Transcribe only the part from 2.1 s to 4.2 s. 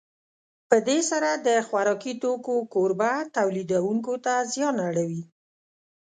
توکو کوربه تولیدوونکو